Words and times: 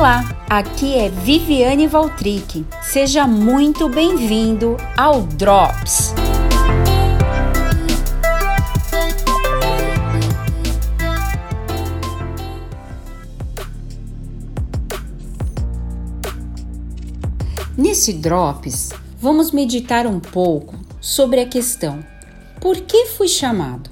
Olá, 0.00 0.24
aqui 0.48 0.94
é 0.94 1.10
Viviane 1.10 1.86
Valtric. 1.86 2.64
Seja 2.80 3.26
muito 3.26 3.86
bem-vindo 3.86 4.78
ao 4.96 5.20
Drops. 5.20 6.14
Nesse 17.76 18.14
Drops, 18.14 18.92
vamos 19.20 19.50
meditar 19.50 20.06
um 20.06 20.18
pouco 20.18 20.76
sobre 20.98 21.40
a 21.40 21.46
questão: 21.46 22.02
por 22.58 22.80
que 22.80 23.04
fui 23.04 23.28
chamado? 23.28 23.90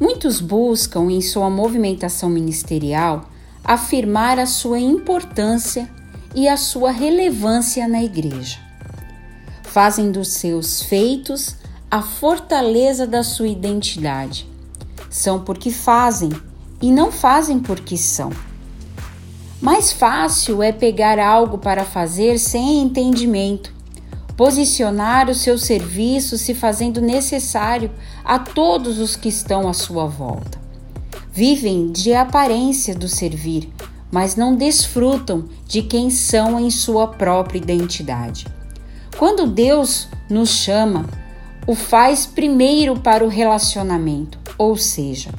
Muitos 0.00 0.40
buscam 0.40 1.12
em 1.12 1.20
sua 1.20 1.48
movimentação 1.48 2.28
ministerial 2.28 3.30
afirmar 3.64 4.38
a 4.38 4.46
sua 4.46 4.78
importância 4.78 5.88
e 6.34 6.46
a 6.48 6.56
sua 6.56 6.90
relevância 6.90 7.88
na 7.88 8.02
igreja. 8.02 8.58
Fazem 9.62 10.12
dos 10.12 10.28
seus 10.28 10.82
feitos 10.82 11.56
a 11.90 12.02
fortaleza 12.02 13.06
da 13.06 13.22
sua 13.22 13.48
identidade. 13.48 14.48
São 15.08 15.40
porque 15.40 15.70
fazem 15.70 16.30
e 16.82 16.90
não 16.90 17.10
fazem 17.10 17.58
porque 17.58 17.96
são. 17.96 18.30
Mais 19.60 19.92
fácil 19.92 20.62
é 20.62 20.72
pegar 20.72 21.18
algo 21.18 21.56
para 21.56 21.84
fazer 21.84 22.38
sem 22.38 22.82
entendimento, 22.82 23.72
posicionar 24.36 25.30
o 25.30 25.34
seu 25.34 25.56
serviço 25.56 26.36
se 26.36 26.52
fazendo 26.52 27.00
necessário 27.00 27.90
a 28.24 28.38
todos 28.38 28.98
os 28.98 29.16
que 29.16 29.28
estão 29.28 29.68
à 29.68 29.72
sua 29.72 30.06
volta. 30.06 30.63
Vivem 31.36 31.90
de 31.90 32.14
aparência 32.14 32.94
do 32.94 33.08
servir, 33.08 33.68
mas 34.08 34.36
não 34.36 34.54
desfrutam 34.54 35.46
de 35.66 35.82
quem 35.82 36.08
são 36.08 36.60
em 36.60 36.70
sua 36.70 37.08
própria 37.08 37.58
identidade. 37.58 38.46
Quando 39.18 39.44
Deus 39.44 40.06
nos 40.30 40.50
chama, 40.50 41.06
o 41.66 41.74
faz 41.74 42.24
primeiro 42.24 43.00
para 43.00 43.24
o 43.24 43.28
relacionamento, 43.28 44.38
ou 44.56 44.76
seja, 44.76 45.30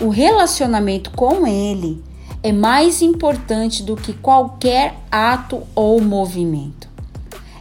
o 0.00 0.08
relacionamento 0.08 1.10
com 1.10 1.46
Ele 1.46 2.02
é 2.42 2.50
mais 2.50 3.02
importante 3.02 3.82
do 3.82 3.94
que 3.94 4.14
qualquer 4.14 4.94
ato 5.10 5.64
ou 5.74 6.00
movimento. 6.00 6.88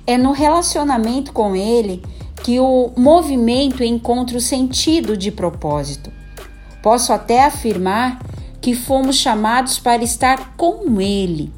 É 0.08 0.18
no 0.18 0.32
relacionamento 0.32 1.34
com 1.34 1.58
Ele 1.58 2.02
que 2.42 2.58
o 2.58 2.94
movimento 2.96 3.84
encontra 3.84 4.38
o 4.38 4.42
sentido 4.42 5.18
de 5.18 5.30
propósito 5.30 6.21
Posso 6.82 7.14
até 7.14 7.46
afirmar 7.46 8.20
que 8.60 8.76
fomos 8.76 9.16
chamados 9.18 9.80
para 9.80 10.04
estar 10.04 10.56
com 10.56 11.00
Ele. 11.00 11.52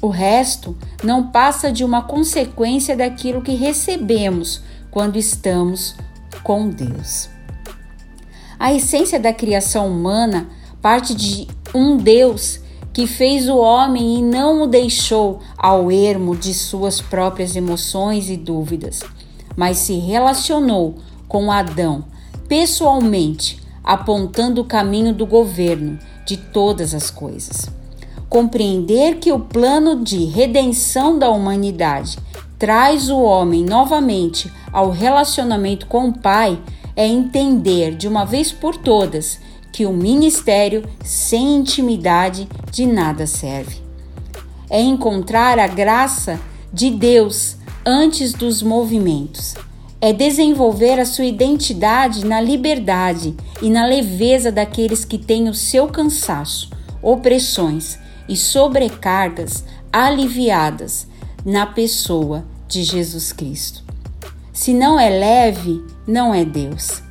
O 0.00 0.08
resto 0.08 0.76
não 1.02 1.28
passa 1.28 1.72
de 1.72 1.84
uma 1.84 2.02
consequência 2.02 2.96
daquilo 2.96 3.42
que 3.42 3.54
recebemos 3.54 4.62
quando 4.90 5.16
estamos 5.16 5.94
com 6.42 6.68
Deus. 6.68 7.28
A 8.58 8.72
essência 8.72 9.18
da 9.18 9.32
criação 9.32 9.88
humana 9.88 10.48
parte 10.80 11.14
de 11.14 11.48
um 11.74 11.96
Deus 11.96 12.60
que 12.92 13.06
fez 13.06 13.48
o 13.48 13.56
homem 13.58 14.18
e 14.18 14.22
não 14.22 14.62
o 14.62 14.66
deixou 14.66 15.40
ao 15.58 15.90
ermo 15.92 16.34
de 16.34 16.54
suas 16.54 17.00
próprias 17.00 17.54
emoções 17.54 18.30
e 18.30 18.36
dúvidas, 18.36 19.02
mas 19.54 19.78
se 19.78 19.98
relacionou 19.98 20.94
com 21.28 21.50
Adão 21.52 22.04
pessoalmente 22.48 23.65
apontando 23.86 24.60
o 24.60 24.64
caminho 24.64 25.14
do 25.14 25.24
governo 25.24 25.96
de 26.26 26.36
todas 26.36 26.92
as 26.92 27.08
coisas. 27.08 27.70
Compreender 28.28 29.18
que 29.20 29.30
o 29.30 29.38
plano 29.38 30.02
de 30.02 30.24
redenção 30.24 31.16
da 31.16 31.30
humanidade 31.30 32.18
traz 32.58 33.08
o 33.08 33.20
homem 33.20 33.64
novamente 33.64 34.52
ao 34.72 34.90
relacionamento 34.90 35.86
com 35.86 36.08
o 36.08 36.18
Pai 36.18 36.60
é 36.96 37.06
entender 37.06 37.94
de 37.94 38.08
uma 38.08 38.24
vez 38.24 38.50
por 38.50 38.76
todas 38.76 39.38
que 39.72 39.86
o 39.86 39.92
ministério 39.92 40.82
sem 41.04 41.56
intimidade 41.56 42.48
de 42.72 42.86
nada 42.86 43.26
serve. 43.26 43.76
É 44.68 44.80
encontrar 44.80 45.60
a 45.60 45.68
graça 45.68 46.40
de 46.72 46.90
Deus 46.90 47.56
antes 47.84 48.32
dos 48.32 48.62
movimentos 48.62 49.54
é 50.00 50.12
desenvolver 50.12 51.00
a 51.00 51.06
sua 51.06 51.24
identidade 51.24 52.24
na 52.24 52.40
liberdade 52.40 53.34
e 53.62 53.70
na 53.70 53.86
leveza 53.86 54.52
daqueles 54.52 55.04
que 55.04 55.18
têm 55.18 55.48
o 55.48 55.54
seu 55.54 55.88
cansaço, 55.88 56.70
opressões 57.02 57.98
e 58.28 58.36
sobrecargas 58.36 59.64
aliviadas 59.92 61.06
na 61.44 61.64
pessoa 61.64 62.44
de 62.68 62.82
Jesus 62.82 63.32
Cristo. 63.32 63.84
Se 64.52 64.72
não 64.72 64.98
é 64.98 65.08
leve, 65.08 65.82
não 66.06 66.34
é 66.34 66.44
Deus. 66.44 67.02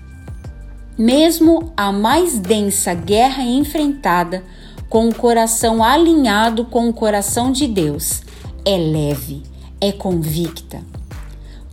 Mesmo 0.97 1.71
a 1.75 1.91
mais 1.91 2.39
densa 2.39 2.93
guerra 2.93 3.43
enfrentada 3.43 4.43
com 4.89 5.09
o 5.09 5.15
coração 5.15 5.83
alinhado 5.83 6.65
com 6.65 6.87
o 6.87 6.93
coração 6.93 7.51
de 7.51 7.67
Deus, 7.67 8.21
é 8.63 8.77
leve, 8.77 9.43
é 9.81 9.91
convicta. 9.91 10.81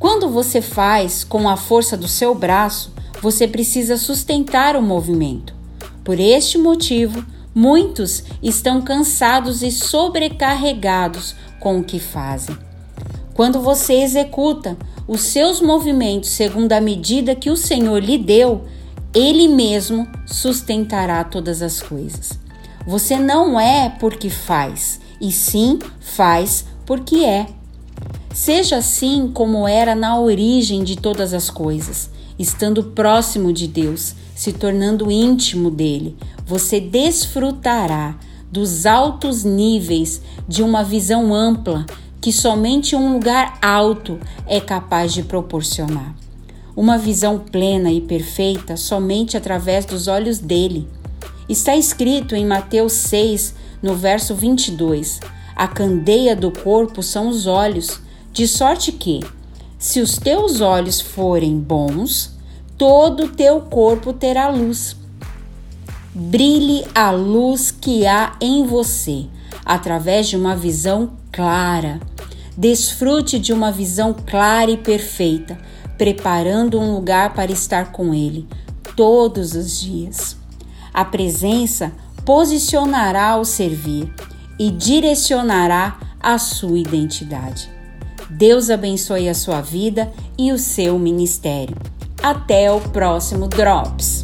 Quando 0.03 0.29
você 0.29 0.61
faz 0.61 1.23
com 1.23 1.49
a 1.49 1.57
força 1.57 1.97
do 1.97 2.09
seu 2.09 2.35
braço, 2.35 2.93
você 3.23 3.47
precisa 3.47 3.97
sustentar 3.97 4.75
o 4.75 4.83
movimento. 4.83 5.55
Por 6.03 6.19
este 6.19 6.59
motivo, 6.59 7.25
muitos 7.55 8.25
estão 8.43 8.83
cansados 8.83 9.63
e 9.63 9.71
sobrecarregados 9.71 11.37
com 11.61 11.79
o 11.79 11.85
que 11.85 12.01
fazem. 12.01 12.59
Quando 13.33 13.61
você 13.61 13.95
executa 14.03 14.77
os 15.07 15.21
seus 15.21 15.61
movimentos 15.61 16.31
segundo 16.31 16.73
a 16.73 16.81
medida 16.81 17.37
que 17.37 17.49
o 17.49 17.57
Senhor 17.57 18.03
lhe 18.03 18.19
deu, 18.19 18.65
Ele 19.15 19.47
mesmo 19.47 20.09
sustentará 20.27 21.23
todas 21.23 21.63
as 21.63 21.81
coisas. 21.81 22.33
Você 22.85 23.21
não 23.21 23.59
é 23.61 23.89
porque 24.01 24.29
faz, 24.29 25.01
e 25.21 25.31
sim 25.31 25.79
faz 26.01 26.65
porque 26.85 27.25
é. 27.25 27.62
Seja 28.35 28.79
assim 28.79 29.31
como 29.33 29.69
era 29.69 29.95
na 29.95 30.19
origem 30.19 30.83
de 30.83 30.97
todas 30.97 31.35
as 31.35 31.51
coisas, 31.51 32.11
estando 32.39 32.83
próximo 32.85 33.53
de 33.53 33.69
Deus, 33.69 34.15
se 34.35 34.53
tornando 34.53 35.11
íntimo 35.11 35.71
dele, 35.71 36.17
você 36.47 36.81
desfrutará 36.81 38.19
dos 38.51 38.87
altos 38.87 39.45
níveis 39.45 40.21
de 40.49 40.63
uma 40.63 40.83
visão 40.83 41.35
ampla 41.35 41.87
que 42.21 42.33
somente 42.33 42.95
um 42.95 43.13
lugar 43.15 43.59
alto 43.61 44.19
é 44.47 44.61
capaz 44.61 45.13
de 45.13 45.23
proporcionar. 45.23 46.15
Uma 46.75 46.97
visão 46.97 47.39
plena 47.39 47.91
e 47.91 48.01
perfeita 48.01 48.77
somente 48.77 49.37
através 49.37 49.85
dos 49.85 50.09
olhos 50.09 50.39
dele. 50.39 50.89
Está 51.49 51.77
escrito 51.77 52.35
em 52.35 52.47
Mateus 52.47 52.93
6, 52.93 53.55
no 53.83 53.95
verso 53.95 54.35
22: 54.35 55.21
A 55.55 55.67
candeia 55.67 56.35
do 56.35 56.51
corpo 56.51 57.03
são 57.03 57.29
os 57.29 57.47
olhos. 57.47 58.01
De 58.33 58.49
sorte 58.49 58.93
que, 58.93 59.21
se 59.79 60.01
os 60.01 60.17
teus 60.17 60.63
olhos 60.63 61.03
forem 61.03 61.59
bons, 61.59 62.35
todo 62.79 63.25
o 63.25 63.29
teu 63.29 63.61
corpo 63.61 64.11
terá 64.15 64.49
luz. 64.49 64.97
Brilhe 66.15 66.83
a 66.95 67.11
luz 67.11 67.71
que 67.71 68.07
há 68.07 68.35
em 68.41 68.65
você, 68.65 69.27
através 69.67 70.29
de 70.29 70.37
uma 70.39 70.57
visão 70.57 71.11
clara. 71.31 72.01
Desfrute 72.57 73.39
de 73.39 73.53
uma 73.53 73.71
visão 73.71 74.15
clara 74.15 74.71
e 74.71 74.79
perfeita, 74.79 75.59
preparando 75.99 76.81
um 76.81 76.95
lugar 76.95 77.35
para 77.35 77.53
estar 77.53 77.93
com 77.93 78.15
Ele 78.15 78.49
todos 78.97 79.55
os 79.55 79.79
dias. 79.79 80.39
A 80.95 81.05
presença 81.05 81.93
posicionará 82.25 83.37
o 83.37 83.45
servir 83.45 84.11
e 84.59 84.71
direcionará 84.71 85.99
a 86.19 86.39
sua 86.39 86.79
identidade. 86.79 87.82
Deus 88.31 88.71
abençoe 88.71 89.29
a 89.29 89.35
sua 89.35 89.61
vida 89.61 90.13
e 90.39 90.53
o 90.53 90.59
seu 90.59 90.99
ministério. 90.99 91.77
Até 92.23 92.71
o 92.71 92.81
próximo 92.81 93.49
Drops! 93.49 94.22